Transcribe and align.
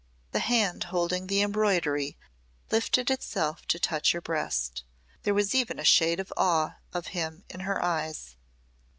The 0.31 0.39
hand 0.39 0.85
holding 0.85 1.27
the 1.27 1.43
embroidery 1.43 2.17
lifted 2.71 3.11
itself 3.11 3.67
to 3.67 3.77
touch 3.77 4.13
her 4.13 4.19
breast. 4.19 4.83
There 5.21 5.33
was 5.35 5.53
even 5.53 5.77
a 5.77 5.83
shade 5.85 6.19
of 6.19 6.33
awe 6.35 6.77
of 6.91 7.09
him 7.13 7.43
in 7.51 7.59
her 7.59 7.85
eyes. 7.85 8.35